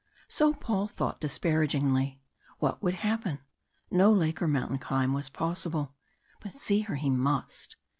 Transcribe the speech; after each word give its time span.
So 0.27 0.55
Paul 0.55 0.87
thought 0.87 1.21
despairingly. 1.21 2.23
What 2.57 2.81
would 2.81 2.95
happen? 2.95 3.37
No 3.91 4.11
lake, 4.11 4.41
or 4.41 4.47
mountain 4.47 4.79
climb, 4.79 5.13
was 5.13 5.29
possible 5.29 5.93
but 6.39 6.55
see 6.55 6.79
her 6.79 6.95
he 6.95 7.11
must. 7.11 7.75